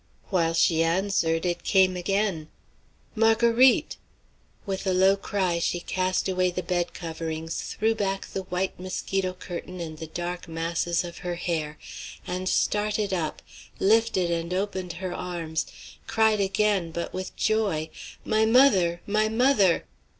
[0.31, 2.49] While she answered, it came again,
[3.13, 3.97] "Marguerite!"
[4.65, 9.33] With a low cry, she cast away the bed coverings, threw back the white mosquito
[9.33, 11.77] curtain and the dark masses of her hair,
[12.25, 13.43] and started up,
[13.79, 15.67] lifted and opened her arms,
[16.07, 17.91] cried again, but with joy,
[18.25, 19.01] "My mother!
[19.05, 19.85] my mother!"